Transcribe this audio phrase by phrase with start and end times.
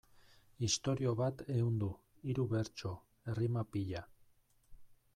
[0.67, 1.91] Istorio bat ehundu,
[2.31, 2.97] hiru bertso,
[3.35, 4.07] errima pila...